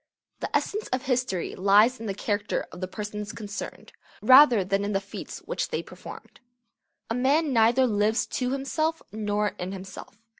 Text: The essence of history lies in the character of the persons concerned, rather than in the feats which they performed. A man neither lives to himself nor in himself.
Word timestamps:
The 0.39 0.49
essence 0.57 0.87
of 0.87 1.03
history 1.03 1.53
lies 1.53 1.99
in 1.99 2.07
the 2.07 2.15
character 2.15 2.65
of 2.71 2.81
the 2.81 2.87
persons 2.87 3.33
concerned, 3.33 3.91
rather 4.19 4.63
than 4.63 4.83
in 4.83 4.93
the 4.93 4.99
feats 4.99 5.43
which 5.45 5.69
they 5.69 5.83
performed. 5.83 6.39
A 7.11 7.13
man 7.13 7.53
neither 7.53 7.85
lives 7.85 8.25
to 8.25 8.49
himself 8.49 9.03
nor 9.11 9.49
in 9.59 9.73
himself. 9.73 10.17